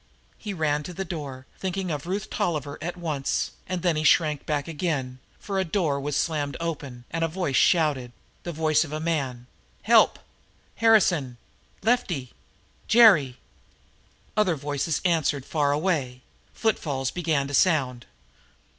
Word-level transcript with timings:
He 0.39 0.51
ran 0.51 0.81
to 0.81 0.95
the 0.95 1.05
door, 1.05 1.45
thinking 1.59 1.91
of 1.91 2.07
Ruth 2.07 2.31
Tolliver 2.31 2.79
at 2.81 2.97
once, 2.97 3.51
and 3.67 3.83
then 3.83 3.95
he 3.95 4.03
shrank 4.03 4.47
back 4.47 4.67
again, 4.67 5.19
for 5.39 5.59
a 5.59 5.63
door 5.63 5.99
was 6.01 6.17
slammed 6.17 6.57
open, 6.59 7.03
and 7.11 7.23
a 7.23 7.27
voice 7.27 7.55
shouted 7.55 8.11
the 8.41 8.51
voice 8.51 8.83
of 8.83 8.91
a 8.91 8.99
man: 8.99 9.45
"Help! 9.83 10.17
Harrison! 10.77 11.37
Lefty! 11.83 12.31
Jerry!" 12.87 13.37
Other 14.35 14.55
voices 14.55 15.01
answered 15.05 15.45
far 15.45 15.71
away; 15.71 16.21
footfalls 16.51 17.11
began 17.11 17.47
to 17.47 17.53
sound. 17.53 18.07